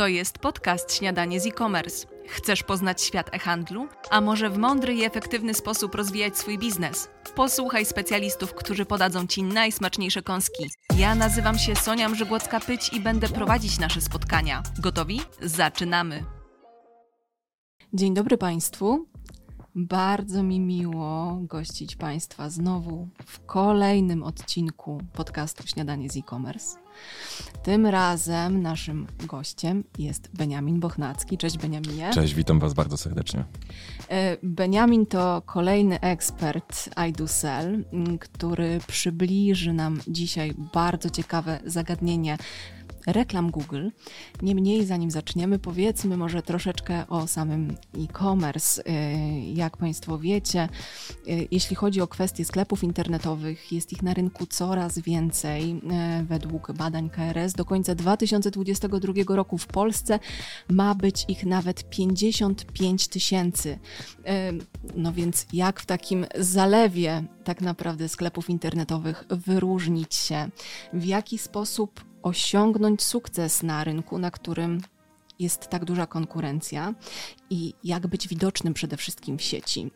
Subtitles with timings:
[0.00, 2.06] To jest podcast Śniadanie z e-commerce.
[2.28, 3.88] Chcesz poznać świat e-handlu?
[4.10, 7.08] A może w mądry i efektywny sposób rozwijać swój biznes?
[7.34, 10.70] Posłuchaj specjalistów, którzy podadzą Ci najsmaczniejsze kąski.
[10.98, 14.62] Ja nazywam się Sonia Mrzygłocka-Pyć i będę prowadzić nasze spotkania.
[14.78, 15.20] Gotowi?
[15.42, 16.24] Zaczynamy!
[17.92, 19.06] Dzień dobry Państwu.
[19.74, 26.78] Bardzo mi miło gościć Państwa znowu w kolejnym odcinku podcastu Śniadanie z e-commerce.
[27.62, 31.38] Tym razem naszym gościem jest Beniamin Bochnacki.
[31.38, 32.10] Cześć Beniaminie.
[32.14, 33.44] Cześć, witam Was bardzo serdecznie.
[34.08, 37.84] E, Beniamin to kolejny ekspert iDoSell,
[38.20, 42.36] który przybliży nam dzisiaj bardzo ciekawe zagadnienie
[43.06, 43.88] reklam Google.
[44.42, 48.82] Niemniej, zanim zaczniemy, powiedzmy może troszeczkę o samym e-commerce.
[48.82, 48.92] Y,
[49.54, 50.68] jak Państwo wiecie,
[51.28, 55.70] y, jeśli chodzi o kwestie sklepów internetowych, jest ich na rynku coraz więcej.
[56.20, 60.18] Y, według badań KRS do końca 2022 roku w Polsce
[60.68, 63.78] ma być ich nawet 55 tysięcy.
[64.96, 70.50] No więc jak w takim zalewie tak naprawdę sklepów internetowych wyróżnić się?
[70.92, 74.80] W jaki sposób osiągnąć sukces na rynku, na którym
[75.38, 76.94] jest tak duża konkurencja
[77.50, 79.90] i jak być widocznym przede wszystkim w sieci.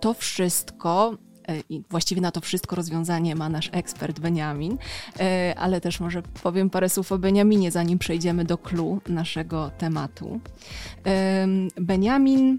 [0.00, 4.78] To wszystko e, i właściwie na to wszystko rozwiązanie ma nasz ekspert Beniamin,
[5.20, 10.40] e, ale też może powiem parę słów o Beniaminie, zanim przejdziemy do clue naszego tematu.
[11.76, 12.58] Beniamin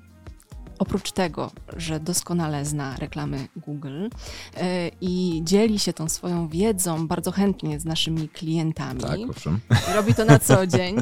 [0.79, 4.07] oprócz tego, że doskonale zna reklamy Google
[4.57, 9.01] e, i dzieli się tą swoją wiedzą bardzo chętnie z naszymi klientami.
[9.01, 9.59] Tak, owszem.
[9.95, 10.95] Robi to na co dzień.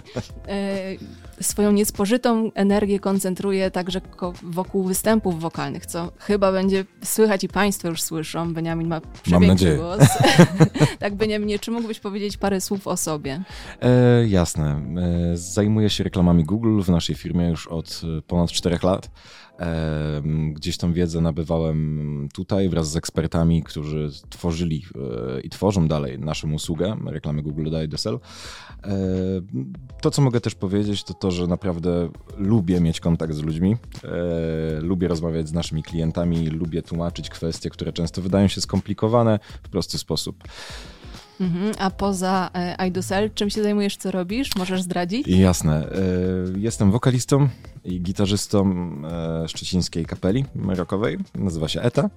[1.39, 4.01] E, swoją niespożytą energię koncentruje także
[4.43, 8.53] wokół występów wokalnych, co chyba będzie słychać i Państwo już słyszą.
[8.53, 9.99] Beniamin ma przepiękny głos.
[10.99, 13.43] tak, Beniaminie, czy mógłbyś powiedzieć parę słów o sobie?
[13.81, 14.81] E, jasne.
[15.33, 19.09] E, zajmuję się reklamami Google w naszej firmie już od ponad czterech lat.
[20.53, 24.85] Gdzieś tą wiedzę nabywałem tutaj wraz z ekspertami, którzy tworzyli
[25.37, 28.19] e, i tworzą dalej naszą usługę, reklamy Google Daje Desel.
[30.01, 34.79] To, co mogę też powiedzieć, to to, że naprawdę lubię mieć kontakt z ludźmi, e,
[34.81, 39.97] lubię rozmawiać z naszymi klientami, lubię tłumaczyć kwestie, które często wydają się skomplikowane w prosty
[39.97, 40.43] sposób.
[41.41, 44.55] Mhm, a poza e, iDoSell, czym się zajmujesz, co robisz?
[44.55, 45.27] Możesz zdradzić?
[45.27, 45.89] Jasne.
[45.89, 45.99] E,
[46.57, 47.49] jestem wokalistą
[47.85, 48.91] i gitarzystą
[49.43, 51.17] e, szczecińskiej kapeli rockowej.
[51.35, 52.09] Nazywa się ETA.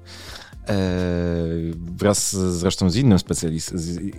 [1.96, 3.76] Wraz zresztą z innym specjalistą,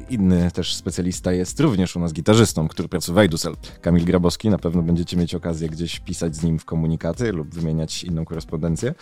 [0.09, 3.55] inny też specjalista jest również u nas gitarzystą, który pracuje w iDoSell.
[3.81, 8.03] Kamil Grabowski, na pewno będziecie mieć okazję gdzieś pisać z nim w komunikaty lub wymieniać
[8.03, 8.93] inną korespondencję.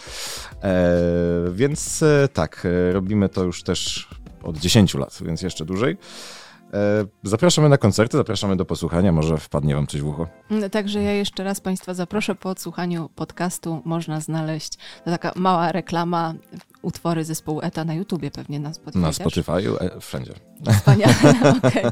[1.52, 2.04] Więc
[2.34, 4.10] tak, robimy to już też
[4.48, 5.98] od 10 lat, więc jeszcze dłużej.
[6.74, 10.28] E, zapraszamy na koncerty, zapraszamy do posłuchania, może wpadnie Wam coś w ucho.
[10.72, 13.82] Także ja jeszcze raz Państwa zaproszę po odsłuchaniu podcastu.
[13.86, 16.34] Można znaleźć, to taka mała reklama,
[16.82, 20.34] utwory zespołu ETA na YouTubie pewnie na Spotify Na Spotify, e, wszędzie.
[20.78, 21.14] Wspaniale,
[21.58, 21.92] okay.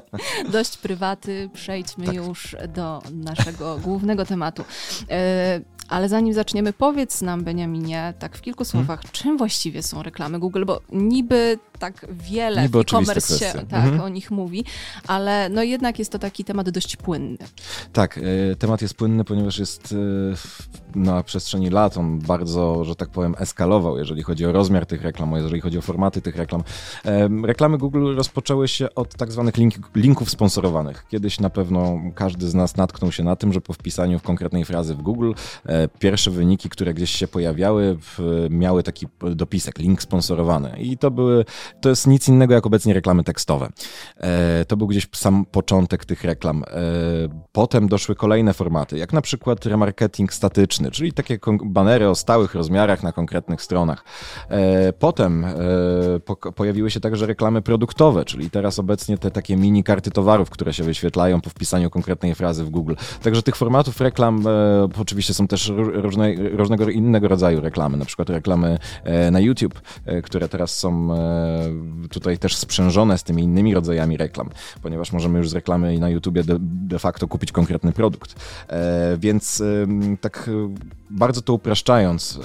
[0.51, 2.16] Dość prywaty, przejdźmy tak.
[2.16, 4.63] już do naszego głównego tematu.
[5.09, 8.85] E, ale zanim zaczniemy, powiedz nam, Beniaminie, tak w kilku hmm?
[8.85, 9.12] słowach, hmm?
[9.12, 14.01] czym właściwie są reklamy Google, bo niby tak wiele niby w e-commerce się tak, hmm.
[14.01, 14.66] o nich mówi,
[15.07, 17.38] ale no jednak jest to taki temat dość płynny.
[17.94, 19.96] Tak, e, temat jest płynny, ponieważ jest
[20.34, 20.35] e,
[20.95, 25.31] na przestrzeni lat on bardzo, że tak powiem, eskalował, jeżeli chodzi o rozmiar tych reklam,
[25.35, 26.63] jeżeli chodzi o formaty tych reklam.
[27.44, 31.05] Reklamy Google rozpoczęły się od tak zwanych link, linków sponsorowanych.
[31.09, 34.66] Kiedyś na pewno każdy z nas natknął się na tym, że po wpisaniu w konkretnej
[34.66, 35.31] frazy w Google
[35.66, 37.97] E, pierwsze wyniki, które gdzieś się pojawiały,
[38.50, 40.78] miały taki dopisek, link sponsorowany.
[40.79, 41.45] I to były,
[41.81, 43.69] to jest nic innego jak obecnie reklamy tekstowe.
[44.17, 46.63] E, to był gdzieś sam początek tych reklam.
[46.63, 46.67] E,
[47.51, 53.03] potem doszły kolejne formaty, jak na przykład remarketing statyczny, czyli takie banery o stałych rozmiarach
[53.03, 54.03] na konkretnych stronach.
[55.00, 55.46] Potem
[56.56, 60.84] pojawiły się także reklamy produktowe, czyli teraz obecnie te takie mini karty towarów, które się
[60.84, 62.94] wyświetlają po wpisaniu konkretnej frazy w Google.
[63.23, 64.43] Także tych formatów reklam
[65.02, 70.22] oczywiście są też różne, różnego innego rodzaju reklamy, na przykład reklamy e, na YouTube, e,
[70.22, 71.17] które teraz są e,
[72.09, 74.49] tutaj też sprzężone z tymi innymi rodzajami reklam,
[74.82, 78.35] ponieważ możemy już z reklamy na YouTubie de, de facto kupić konkretny produkt.
[79.17, 79.64] Więc
[80.22, 80.49] tak
[81.09, 82.39] bardzo to upraszczając,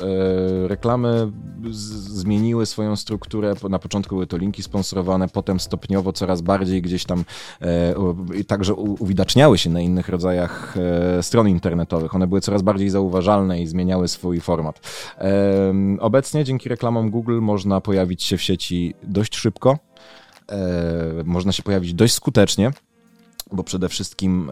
[0.66, 1.32] reklamy
[1.70, 3.54] zmieniły swoją strukturę.
[3.70, 7.24] Na początku były to linki sponsorowane, potem stopniowo coraz bardziej gdzieś tam
[8.46, 10.74] także uwidaczniały się na innych rodzajach
[11.22, 12.14] stron internetowych.
[12.14, 14.80] One były coraz bardziej zauważalne i zmieniały swój format.
[16.00, 19.78] Obecnie dzięki reklamom Google można pojawić się w sieci dość szybko,
[21.24, 22.72] można się pojawić dość skutecznie.
[23.52, 24.50] Bo przede wszystkim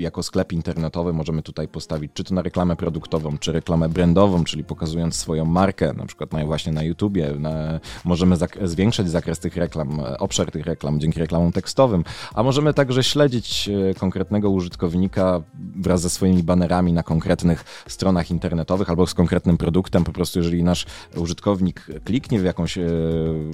[0.00, 4.64] jako sklep internetowy możemy tutaj postawić czy to na reklamę produktową, czy reklamę brandową, czyli
[4.64, 9.56] pokazując swoją markę, na przykład na, właśnie na YouTubie, na, możemy zak zwiększać zakres tych
[9.56, 12.04] reklam, obszar tych reklam dzięki reklamom tekstowym,
[12.34, 15.42] a możemy także śledzić e, konkretnego użytkownika
[15.76, 20.04] wraz ze swoimi banerami na konkretnych stronach internetowych albo z konkretnym produktem.
[20.04, 22.84] Po prostu, jeżeli nasz użytkownik kliknie w jakąś e,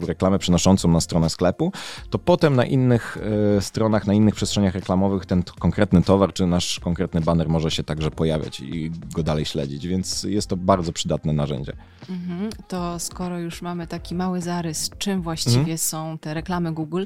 [0.06, 1.72] reklamę przenoszącą na stronę sklepu,
[2.10, 3.18] to potem na innych
[3.56, 7.84] e, stronach, na innych przestrzeniach reklamowych ten konkretny towar czy nasz konkretny banner może się
[7.84, 11.72] także pojawiać i go dalej śledzić, więc jest to bardzo przydatne narzędzie.
[12.10, 15.78] Mhm, to skoro już mamy taki mały zarys, czym właściwie mhm.
[15.78, 17.04] są te reklamy Google,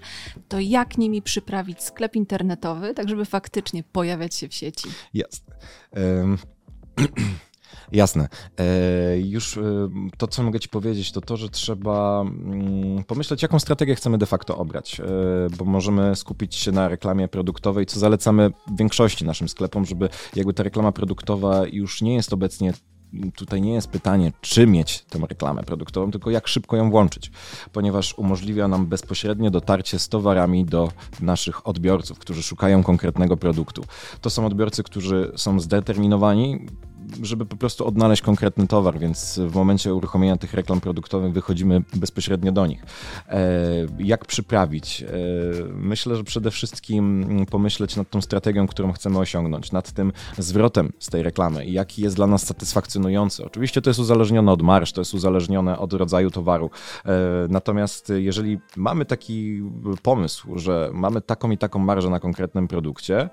[0.49, 4.89] to jak nimi przyprawić sklep internetowy, tak żeby faktycznie pojawiać się w sieci?
[5.15, 5.55] Jasne.
[5.93, 6.39] Um.
[7.93, 8.29] Jasne.
[8.59, 9.63] E, już e,
[10.17, 14.27] to, co mogę Ci powiedzieć, to to, że trzeba mm, pomyśleć, jaką strategię chcemy de
[14.27, 15.05] facto obrać, e,
[15.59, 20.63] bo możemy skupić się na reklamie produktowej, co zalecamy większości naszym sklepom, żeby jakby ta
[20.63, 22.73] reklama produktowa już nie jest obecnie
[23.37, 27.31] tutaj nie jest pytanie, czy mieć tę reklamę produktową, tylko jak szybko ją włączyć,
[27.73, 30.89] ponieważ umożliwia nam bezpośrednio dotarcie z towarami do
[31.21, 33.85] naszych odbiorców, którzy szukają konkretnego produktu.
[34.21, 36.67] To są odbiorcy, którzy są zdeterminowani,
[37.23, 42.53] żeby po prostu odnaleźć konkretny towar, więc w momencie uruchomienia tych reklam produktowych wychodzimy bezpośrednio
[42.53, 42.85] do nich.
[43.29, 43.41] E,
[43.99, 45.03] jak przyprawić?
[45.03, 45.07] E,
[45.75, 51.07] myślę, że przede wszystkim pomyśleć nad tą strategią, którą chcemy osiągnąć, nad tym zwrotem z
[51.11, 53.45] tej reklamy i jaki jest dla nas satysfakcjonujący.
[53.45, 56.71] Oczywiście to jest uzależnione od marsz, to jest uzależnione od rodzaju towaru.
[57.07, 57.11] E,
[57.49, 59.63] natomiast jeżeli mamy taki
[60.03, 63.29] pomysł, że mamy taką i taką marżę na konkretnym produkcie,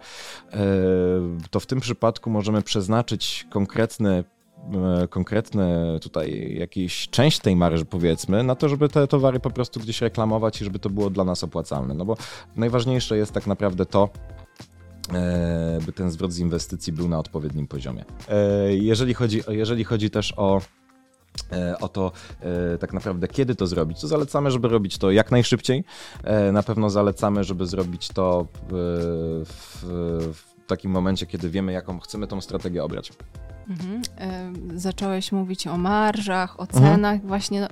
[1.51, 4.23] to w tym przypadku możemy przeznaczyć konkretnie konkretny
[5.03, 9.79] e, konkretny tutaj jakiś część tej marży powiedzmy, na to, żeby te towary po prostu
[9.79, 11.93] gdzieś reklamować i żeby to było dla nas opłacalne.
[11.93, 12.17] No bo
[12.55, 14.09] najważniejsze jest tak naprawdę to,
[15.13, 18.05] e, by ten zwrot z inwestycji był na odpowiednim poziomie.
[18.29, 20.61] E, jeżeli chodzi, jeżeli chodzi też o
[21.81, 22.11] o to
[22.79, 25.83] tak naprawdę kiedy to zrobić, to zalecamy, żeby robić to jak najszybciej.
[26.51, 32.41] Na pewno zalecamy, żeby zrobić to w, w takim momencie, kiedy wiemy, jaką chcemy tą
[32.41, 33.11] strategię obrać.
[33.69, 34.01] Mhm.
[34.79, 36.83] Zacząłeś mówić o marżach, o mhm.
[36.83, 37.13] cenach.
[37.13, 37.27] Mhm.
[37.27, 37.67] Właśnie, no,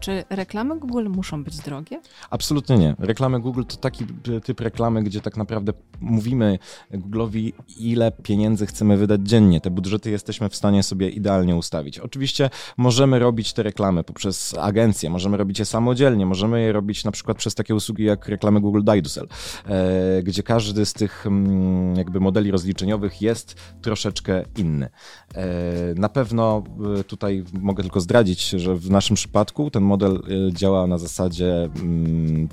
[0.00, 2.00] czy reklamy Google muszą być drogie?
[2.30, 2.96] Absolutnie nie.
[2.98, 4.06] Reklamy Google to taki
[4.44, 6.58] typ reklamy, gdzie tak naprawdę mówimy
[6.92, 9.60] Google'owi, ile pieniędzy chcemy wydać dziennie.
[9.60, 11.98] Te budżety jesteśmy w stanie sobie idealnie ustawić.
[11.98, 17.10] Oczywiście możemy robić te reklamy poprzez agencje, możemy robić je samodzielnie, możemy je robić na
[17.10, 19.28] przykład przez takie usługi jak reklamy Google Didusel,
[19.66, 24.88] e, gdzie każdy z tych mm, jakby modeli rozliczeniowych jest troszeczkę inny.
[25.36, 26.62] E, na pewno
[27.00, 31.68] e, tutaj mogę tylko zdradzić, że w naszym przypadku ten model e, działa na zasadzie
[31.82, 32.48] mm,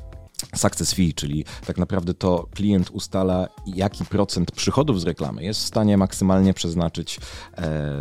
[0.55, 5.65] success fee, czyli tak naprawdę to klient ustala, jaki procent przychodów z reklamy jest w
[5.65, 7.19] stanie maksymalnie przeznaczyć
[7.57, 7.91] e,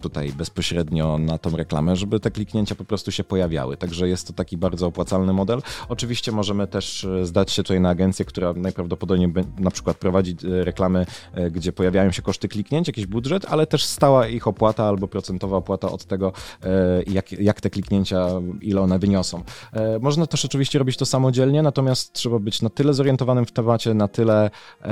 [0.00, 3.76] tutaj bezpośrednio na tą reklamę, żeby te kliknięcia po prostu się pojawiały.
[3.76, 5.62] Także jest to taki bardzo opłacalny model.
[5.88, 10.64] Oczywiście możemy też e, zdać się tutaj na agencję, która najprawdopodobniej na przykład prowadzi e,
[10.64, 15.08] reklamy, e, gdzie pojawiają się koszty kliknięć, jakiś budżet, ale też stała ich opłata albo
[15.08, 16.32] procentowa opłata od tego,
[16.62, 18.28] e, jak, jak te kliknięcia,
[18.60, 19.42] ile one wyniosą.
[19.72, 23.52] E, można też oczywiście robić to samodzielnie, natomiast natomiast trzeba być na tyle zorientowanym w
[23.52, 24.50] temacie, na tyle
[24.82, 24.90] e,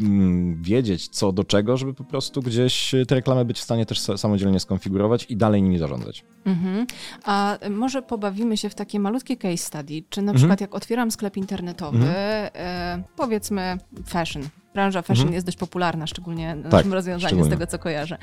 [0.00, 4.00] mm, wiedzieć co do czego, żeby po prostu gdzieś te reklamy być w stanie też
[4.00, 6.24] samodzielnie skonfigurować i dalej nimi zarządzać.
[6.44, 6.86] Mhm.
[7.24, 10.36] A może pobawimy się w takie malutkie case study, czy na mhm.
[10.36, 12.50] przykład jak otwieram sklep internetowy, mhm.
[12.54, 14.42] e, powiedzmy fashion,
[14.74, 15.34] branża fashion mhm.
[15.34, 18.18] jest dość popularna, szczególnie na tak, naszym rozwiązaniu, z tego co kojarzę.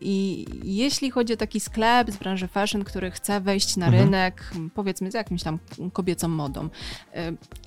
[0.00, 4.04] I jeśli chodzi o taki sklep z branży fashion, który chce wejść na mhm.
[4.04, 5.58] rynek, powiedzmy z jakimś tam
[5.92, 6.68] kobiecą modą,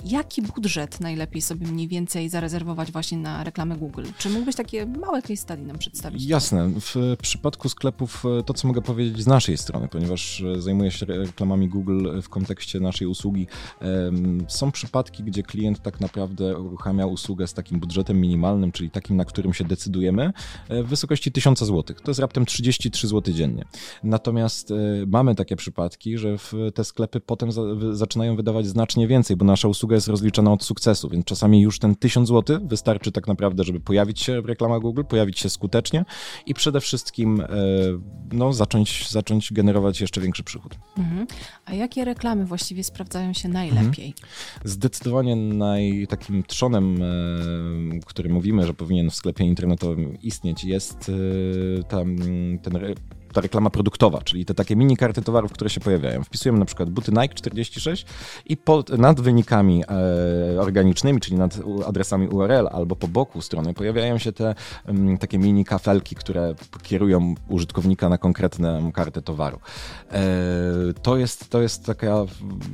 [0.05, 4.03] jaki budżet najlepiej sobie mniej więcej zarezerwować właśnie na reklamę Google?
[4.17, 6.25] Czy mógłbyś takie małe case study nam przedstawić?
[6.25, 6.69] Jasne.
[6.69, 11.05] W przypadku sklepów e, to, co mogę powiedzieć z naszej strony, ponieważ e, zajmuję się
[11.05, 13.47] reklamami Google w kontekście naszej usługi,
[14.47, 19.25] są przypadki, gdzie klient tak naprawdę uruchamia usługę z takim budżetem minimalnym, czyli takim, na
[19.25, 20.34] którym się decydujemy,
[20.70, 21.84] e, w wysokości 1000 zł.
[21.84, 23.66] To jest raptem 33 zł dziennie.
[24.04, 24.75] Natomiast e,
[25.08, 26.36] mamy takie przypadki, że
[26.74, 27.50] te sklepy potem
[27.92, 31.96] zaczynają wydawać znacznie więcej, bo nasza usługa jest rozliczana od sukcesu, więc czasami już ten
[31.96, 36.06] 1000 zł wystarczy tak naprawdę, żeby pojawić się w reklamach Google, pojawić się skutecznie
[36.46, 37.48] i przede wszystkim e,
[38.32, 40.75] no, zacząć, zacząć generować jeszcze większy przychód.
[40.98, 41.28] Mhm.
[41.66, 44.08] A jakie reklamy właściwie sprawdzają się najlepiej?
[44.08, 44.14] Mhm.
[44.64, 47.04] Zdecydowanie naj, takim trzonem
[48.06, 51.12] który mówimy, że powinien w sklepie internetowym istnieć, jest
[51.88, 52.15] tam
[52.62, 52.75] ten
[53.36, 56.24] ta reklama produktowa, czyli te takie mini karty towarów, które się pojawiają.
[56.24, 58.06] Wpisujemy na przykład buty Nike 46
[58.46, 59.84] i pod, nad wynikami
[60.56, 64.56] e, organicznymi, czyli nad adresami URL albo po boku strony pojawiają się te
[64.88, 69.60] um, takie mini kafelki, które kierują użytkownika na konkretną kartę towaru.
[70.12, 70.24] E,
[71.01, 72.15] to, jest, to jest taka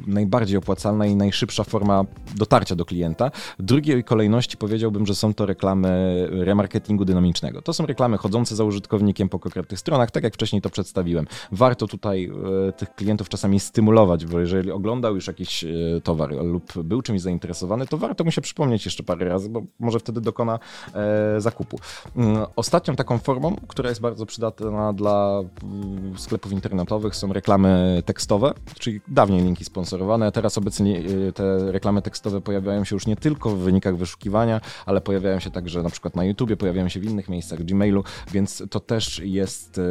[0.08, 2.04] najbardziej opłacalna i najszybsza forma
[2.36, 3.32] dotarcia do klienta.
[3.60, 7.62] W drugiej kolejności powiedziałbym, że są to reklamy remarketingu dynamicznego.
[7.62, 11.28] To są reklamy chodzące za użytkownikiem po konkretnych stronach, tak jak wcześniej to przedstawiłem.
[11.52, 12.32] Warto tutaj
[12.70, 15.68] e, tych klientów czasami stymulować, bo jeżeli oglądał już jakiś e,
[16.04, 20.00] towar lub był czymś zainteresowany, to warto mu się przypomnieć jeszcze parę razy, bo może
[20.00, 20.60] wtedy dokona
[20.94, 21.80] e, zakupu.
[22.16, 28.54] Mm, ostatnią taką formą, która jest bardzo przydatna dla mm, sklepów internetowych są reklamy tekstowe,
[28.80, 31.02] czyli dawniej linki sponsorowane, teraz obecnie
[31.36, 35.84] te reklamy tekstowe pojawiają się już nie tylko w wynikach wyszukiwania, ale pojawiają się także
[35.84, 39.82] na przykład na YouTubie, pojawiają się w innych miejscach, Gmailu, więc to też jest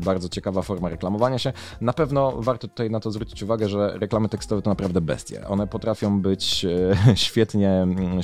[0.00, 1.52] bardzo ciekawa forma reklamowania się.
[1.80, 5.46] Na pewno warto tutaj na to zwrócić uwagę, że reklamy tekstowe to naprawdę bestie.
[5.48, 8.20] One potrafią być e, świetnie, mm,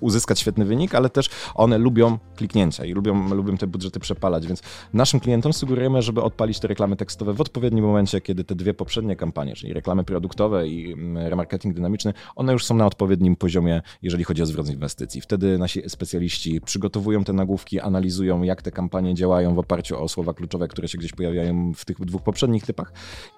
[0.00, 4.62] uzyskać świetny wynik, ale też one lubią kliknięcia i lubią, lubią te budżety przepalać, więc
[4.92, 9.16] naszym klientom sugerujemy, żeby odpalić te reklamy tekstowe w odpowiednim momencie, kiedy te dwie poprzednie
[9.16, 14.24] kampanie, czyli reklamy produktowe i mm, remarketing dynamiczny, one już są na odpowiednim poziomie, jeżeli
[14.24, 15.20] chodzi o zwrot inwestycji.
[15.20, 20.34] Wtedy nasi specjaliści przygotowują te nagłówki, analizują, jak te kampanie działają w oparciu o słowa
[20.34, 22.92] kluczowe, które się gdzieś pojawiają w tych dwóch poprzednich typach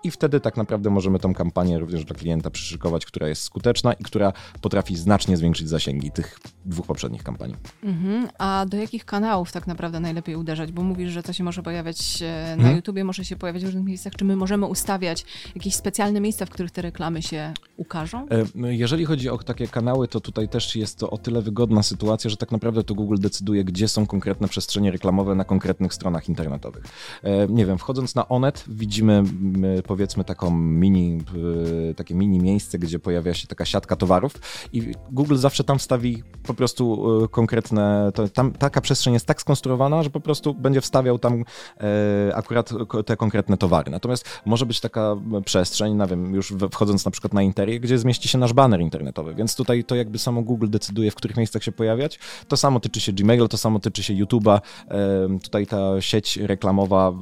[0.05, 4.05] i wtedy tak naprawdę możemy tą kampanię również dla klienta przyszykować, która jest skuteczna i
[4.05, 7.57] która potrafi znacznie zwiększyć zasięgi tych dwóch poprzednich kampanii.
[7.83, 8.29] Mhm.
[8.39, 10.73] A do jakich kanałów tak naprawdę najlepiej uderzać?
[10.73, 12.77] Bo mówisz, że to się może pojawiać e, na mhm.
[12.77, 14.13] YouTubie, może się pojawiać w różnych miejscach.
[14.17, 18.27] Czy my możemy ustawiać jakieś specjalne miejsca, w których te reklamy się ukażą?
[18.29, 22.31] E, jeżeli chodzi o takie kanały, to tutaj też jest to o tyle wygodna sytuacja,
[22.31, 26.85] że tak naprawdę to Google decyduje, gdzie są konkretne przestrzenie reklamowe na konkretnych stronach internetowych.
[27.33, 29.23] E, nie wiem, wchodząc na Onet widzimy
[29.87, 31.19] powiedzmy taką mini,
[31.97, 34.33] takie mini miejsce, gdzie pojawia się taka siatka towarów
[34.73, 40.03] i Google zawsze tam wstawi po prostu konkretne, to, tam taka przestrzeń jest tak skonstruowana,
[40.03, 41.45] że po prostu będzie wstawiał tam
[42.35, 42.71] akurat
[43.07, 43.91] te konkretne towary.
[43.91, 48.29] Natomiast może być taka przestrzeń, nie wiem, już wchodząc na przykład na interier, gdzie zmieści
[48.29, 51.73] się nasz baner internetowy, więc tutaj to jakby samo Google decyduje, w których miejscach się
[51.73, 52.19] pojawiać.
[52.49, 54.61] To samo tyczy się Gmaila, to samo tyczy się YouTube'a.
[55.43, 57.13] Tutaj ta sieć reklamowa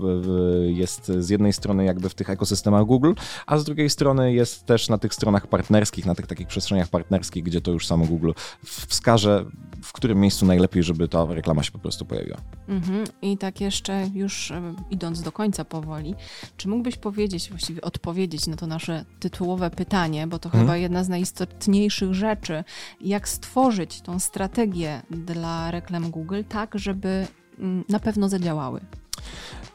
[0.67, 3.13] jest z jednej strony jakby w tych ekosystemach Google,
[3.47, 7.45] a z drugiej strony jest też na tych stronach partnerskich, na tych takich przestrzeniach partnerskich,
[7.45, 8.31] gdzie to już samo Google
[8.65, 9.45] wskaże,
[9.83, 12.37] w którym miejscu najlepiej, żeby ta reklama się po prostu pojawiła.
[12.69, 13.05] Mhm.
[13.23, 14.53] I tak jeszcze już
[14.91, 16.15] idąc do końca powoli,
[16.57, 20.65] czy mógłbyś powiedzieć, właściwie odpowiedzieć na to nasze tytułowe pytanie, bo to mhm.
[20.65, 22.65] chyba jedna z najistotniejszych rzeczy,
[23.01, 27.27] jak stworzyć tą strategię dla reklam Google tak, żeby
[27.59, 28.81] mm, na pewno zadziałały?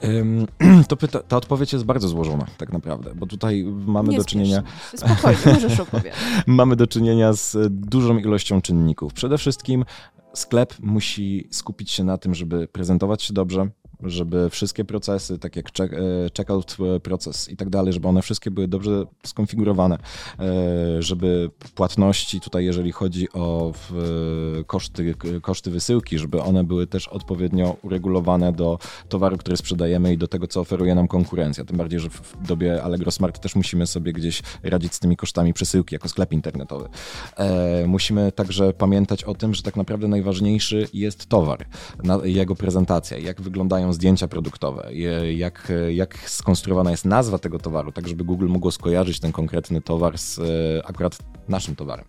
[0.87, 4.63] To pyta, ta odpowiedź jest bardzo złożona, tak naprawdę, bo tutaj mamy Nie do czynienia.
[4.95, 6.19] Spokojnie, możesz opowiadać.
[6.47, 9.13] mamy do czynienia z dużą ilością czynników.
[9.13, 9.85] Przede wszystkim
[10.33, 13.67] sklep musi skupić się na tym, żeby prezentować się dobrze,
[14.03, 15.89] żeby wszystkie procesy, tak jak e,
[16.37, 19.97] checkout e, proces i tak dalej, żeby one wszystkie były dobrze skonfigurowane,
[20.39, 23.73] e, żeby płatności tutaj, jeżeli chodzi o
[24.67, 30.27] koszty, koszty wysyłki, żeby one były też odpowiednio uregulowane do towaru, który sprzedajemy i do
[30.27, 31.65] tego, co oferuje nam konkurencja.
[31.65, 35.53] Tym bardziej, że w dobie Allegro Smart też musimy sobie gdzieś radzić z tymi kosztami
[35.53, 36.89] przesyłki jako sklep internetowy.
[37.87, 41.65] Musimy także pamiętać o tym, że tak naprawdę najważniejszy jest towar,
[42.23, 44.89] jego prezentacja, jak wyglądają zdjęcia produktowe,
[45.33, 50.17] jak, jak skonstruowana jest nazwa tego towaru, tak żeby Google mogło skojarzyć ten konkretny towar
[50.17, 50.41] z e,
[50.85, 52.05] akurat naszym towarem.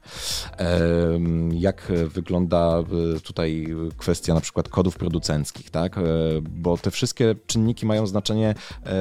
[1.52, 2.78] Jak wygląda
[3.16, 3.66] e, tutaj
[3.96, 5.98] kwestia na przykład kodów producenckich, tak?
[5.98, 6.02] E,
[6.42, 8.54] bo te wszystkie czynniki mają znaczenie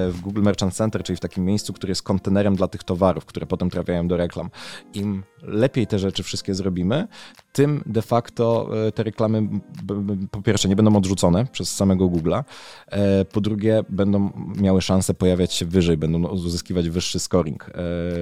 [0.09, 3.45] w Google Merchant Center, czyli w takim miejscu, które jest kontenerem dla tych towarów, które
[3.45, 4.49] potem trafiają do reklam.
[4.93, 7.07] Im lepiej te rzeczy wszystkie zrobimy,
[7.55, 9.47] tym de facto te reklamy
[10.31, 12.43] po pierwsze nie będą odrzucone przez samego Google'a,
[12.87, 17.69] E, po drugie, będą miały szansę pojawiać się wyżej, będą uzyskiwać wyższy scoring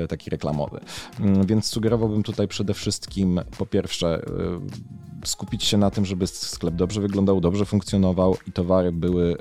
[0.04, 0.80] e, taki reklamowy.
[1.20, 6.76] Mm, więc sugerowałbym tutaj przede wszystkim po pierwsze e, skupić się na tym, żeby sklep
[6.76, 9.38] dobrze wyglądał, dobrze funkcjonował i towary były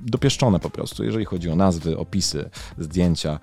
[0.00, 3.38] dopieszczone po prostu, jeżeli chodzi o nazwy, opisy, zdjęcia.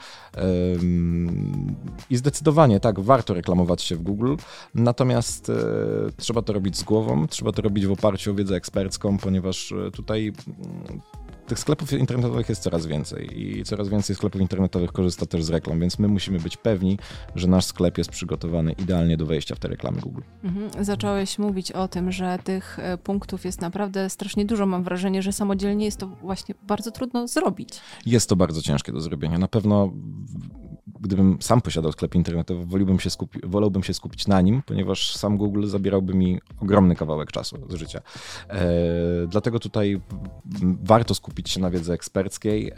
[2.10, 4.36] I zdecydowanie tak, warto reklamować się w Google,
[4.76, 5.52] natomiast
[6.18, 10.34] trzeba to robić z głową, trzeba to robić w oparciu o wiedzę ekspercką, ponieważ tutaj
[11.50, 15.80] tych sklepów internetowych jest coraz więcej i coraz więcej sklepów internetowych korzysta też z reklam,
[15.80, 16.98] więc my musimy być pewni,
[17.36, 20.22] że nasz sklep jest przygotowany idealnie do wejścia w te reklamy Google.
[20.44, 20.86] Mhm.
[20.86, 24.66] Zacząłeś mówić o tym, że tych e, punktów jest naprawdę strasznie dużo.
[24.66, 27.70] Mam wrażenie, że samodzielnie jest to właśnie bardzo trudno zrobić.
[28.06, 29.38] Jest to bardzo ciężkie do zrobienia.
[29.38, 29.92] Na pewno
[31.00, 35.38] gdybym sam posiadał sklep internetowy, wolałbym się, skupi- wolałbym się skupić na nim, ponieważ sam
[35.38, 38.02] Google zabierałby mi ogromny kawałek czasu z życia.
[38.50, 38.62] E,
[39.28, 40.02] dlatego tutaj
[40.84, 42.76] warto skupić się na wiedzy eksperckiej e,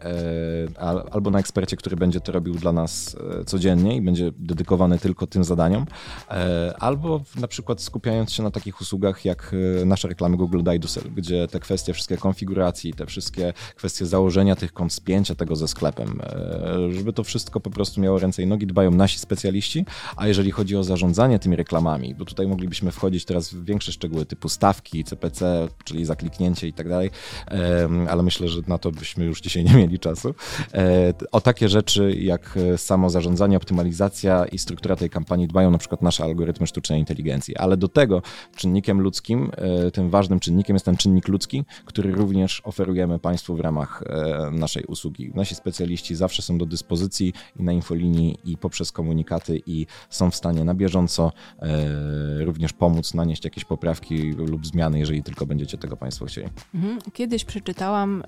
[1.12, 5.28] albo na ekspercie, który będzie to robił dla nas e, codziennie i będzie dedykowany tylko
[5.28, 5.86] tym zadaniom,
[6.30, 11.04] e, albo na przykład skupiając się na takich usługach jak e, nasze reklamy Google Didusel,
[11.16, 16.22] gdzie te kwestie wszystkie konfiguracji, te wszystkie kwestie założenia tych kont, spięcia tego ze sklepem,
[16.22, 20.52] e, żeby to wszystko po prostu miało ręce i nogi, dbają nasi specjaliści, a jeżeli
[20.52, 25.04] chodzi o zarządzanie tymi reklamami, bo tutaj moglibyśmy wchodzić teraz w większe szczegóły typu stawki,
[25.04, 27.10] CPC, czyli zakliknięcie i tak dalej,
[28.10, 30.36] ale myślę, że na to byśmy już dzisiaj nie mieli czasu.
[30.74, 36.02] E, o takie rzeczy jak samo zarządzanie, optymalizacja i struktura tej kampanii dbają na przykład
[36.02, 38.22] nasze algorytmy sztucznej inteligencji, ale do tego
[38.56, 43.60] czynnikiem ludzkim, e, tym ważnym czynnikiem jest ten czynnik ludzki, który również oferujemy Państwu w
[43.60, 45.32] ramach e, naszej usługi.
[45.36, 50.36] Nasi specjaliści zawsze są do dyspozycji i na infolinii i poprzez komunikaty i są w
[50.36, 51.32] stanie na bieżąco
[52.40, 56.48] również pomóc nanieść jakieś poprawki lub zmiany, jeżeli tylko będziecie tego Państwo chcieli.
[56.76, 57.00] Mhm.
[57.14, 58.24] Kiedyś przeczytałam,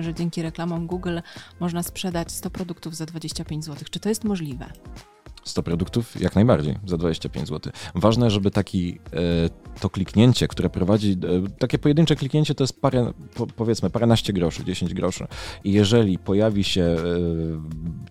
[0.00, 1.18] że dzięki reklamom Google
[1.60, 3.84] można sprzedać 100 produktów za 25 zł.
[3.90, 4.66] Czy to jest możliwe?
[5.50, 6.20] 100 produktów?
[6.20, 7.72] Jak najbardziej, za 25 zł.
[7.94, 13.12] Ważne, żeby taki, e, to kliknięcie, które prowadzi, e, takie pojedyncze kliknięcie to jest parę,
[13.34, 15.26] po, powiedzmy paręnaście groszy, 10 groszy.
[15.64, 16.96] I jeżeli pojawi się e,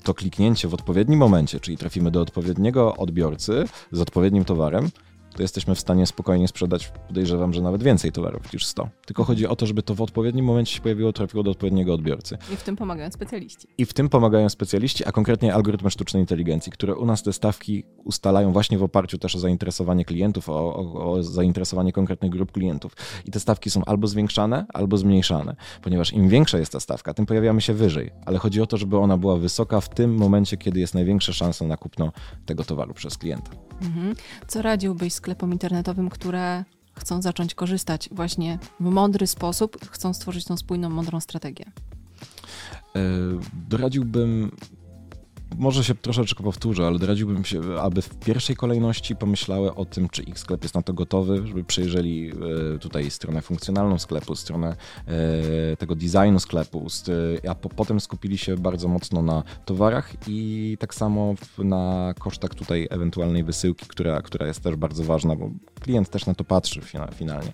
[0.04, 4.90] to kliknięcie w odpowiednim momencie, czyli trafimy do odpowiedniego odbiorcy z odpowiednim towarem,
[5.36, 8.90] to jesteśmy w stanie spokojnie sprzedać, podejrzewam, że nawet więcej towarów niż 100.
[9.06, 12.38] Tylko chodzi o to, żeby to w odpowiednim momencie się pojawiło, trafiło do odpowiedniego odbiorcy.
[12.54, 13.68] I w tym pomagają specjaliści.
[13.78, 17.84] I w tym pomagają specjaliści, a konkretnie algorytmy sztucznej inteligencji, które u nas te stawki
[18.04, 22.96] ustalają właśnie w oparciu też o zainteresowanie klientów, o, o, o zainteresowanie konkretnych grup klientów.
[23.26, 27.26] I te stawki są albo zwiększane, albo zmniejszane, ponieważ im większa jest ta stawka, tym
[27.26, 28.12] pojawiamy się wyżej.
[28.26, 31.66] Ale chodzi o to, żeby ona była wysoka w tym momencie, kiedy jest największa szansa
[31.66, 32.12] na kupno
[32.46, 33.52] tego towaru przez klienta.
[33.82, 34.16] Mhm.
[34.48, 40.58] Co radziłbyś sklepom internetowym, które chcą zacząć korzystać właśnie w mądry sposób, chcą stworzyć tą
[40.58, 41.66] spójną, mądrą strategię?
[41.66, 43.02] E,
[43.70, 44.52] doradziłbym
[45.58, 50.24] może się troszeczkę powtórzę, ale doradziłbym się, aby w pierwszej kolejności pomyślały o tym, czy
[50.24, 52.32] ich sklep jest na to gotowy, żeby przejrzeli
[52.76, 54.76] e, tutaj stronę funkcjonalną sklepu, stronę
[55.08, 56.88] e, tego designu sklepu,
[57.50, 63.44] a potem skupili się bardzo mocno na towarach i tak samo na kosztach tutaj ewentualnej
[63.44, 66.82] wysyłki, która, która jest też bardzo ważna, bo klient też na to patrzy
[67.16, 67.54] finalnie.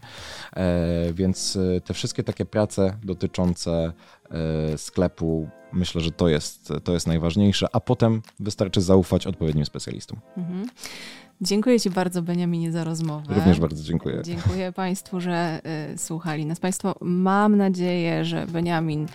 [0.56, 3.94] E, więc te wszystkie takie prace dotyczące
[4.78, 10.20] sklepu Myślę, że to jest, to jest najważniejsze, a potem wystarczy zaufać odpowiednim specjalistom.
[10.38, 10.66] Mhm.
[11.42, 13.36] Dziękuję Ci bardzo, Beniaminie, za rozmowę.
[13.36, 14.22] Również bardzo dziękuję.
[14.24, 15.62] Dziękuję Państwu, że
[15.94, 16.60] y, słuchali nas.
[16.60, 19.08] Państwo, mam nadzieję, że Beniamin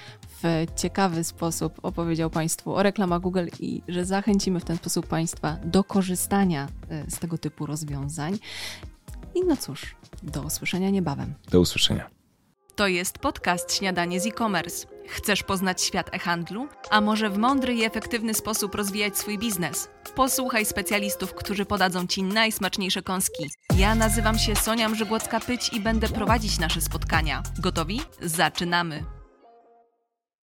[0.42, 5.56] w ciekawy sposób opowiedział Państwu o reklamach Google i że zachęcimy w ten sposób Państwa
[5.64, 6.68] do korzystania
[7.06, 8.38] y, z tego typu rozwiązań.
[9.34, 11.34] I no cóż, do usłyszenia niebawem.
[11.50, 12.10] Do usłyszenia.
[12.76, 14.86] To jest podcast Śniadanie z e-commerce.
[15.10, 16.68] Chcesz poznać świat e-handlu?
[16.90, 19.88] A może w mądry i efektywny sposób rozwijać swój biznes?
[20.14, 23.50] Posłuchaj specjalistów, którzy podadzą Ci najsmaczniejsze kąski.
[23.76, 27.42] Ja nazywam się Sonia Mrzygłocka-Pyć i będę prowadzić nasze spotkania.
[27.58, 28.00] Gotowi?
[28.22, 29.19] Zaczynamy!